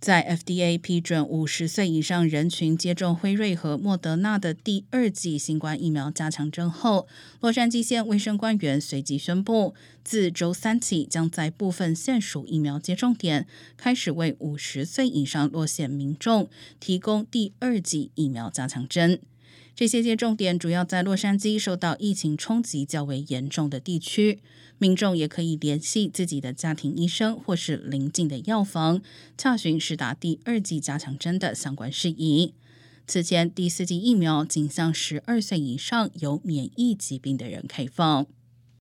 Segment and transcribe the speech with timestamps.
[0.00, 7.08] 在 FDA 批准五十岁以上人群接种辉瑞和莫德纳的第二剂新冠疫苗加强针后，
[7.40, 9.74] 洛杉矶县卫生官员随即宣布，
[10.04, 19.20] 自周三起将在部分县属疫苗接种点开始为五十岁以上落县民众提供第二剂疫苗加强针。
[19.74, 24.40] 这些接种点主要在洛杉矶受到疫情冲击较为严重的地区，
[24.78, 29.00] 民众也可以联系自己的家庭医生或是邻近的药房，
[29.36, 32.54] 查询施打第二剂加强针的相关事宜。
[33.06, 38.26] 此前，第四剂疫苗仅向十二岁以上有免疫疾病的人开放。